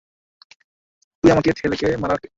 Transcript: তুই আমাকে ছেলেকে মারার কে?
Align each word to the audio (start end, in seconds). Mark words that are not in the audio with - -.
তুই 1.23 1.29
আমাকে 1.31 1.49
ছেলেকে 1.53 1.87
মারার 1.97 2.19
কে? 2.19 2.29